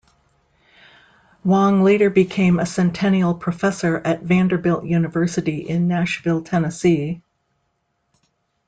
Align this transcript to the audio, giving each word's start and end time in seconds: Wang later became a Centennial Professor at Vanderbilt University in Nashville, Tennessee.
Wang 1.43 1.83
later 1.83 2.09
became 2.09 2.57
a 2.57 2.65
Centennial 2.65 3.35
Professor 3.35 3.99
at 3.99 4.23
Vanderbilt 4.23 4.83
University 4.83 5.57
in 5.57 5.87
Nashville, 5.87 6.41
Tennessee. 6.41 7.21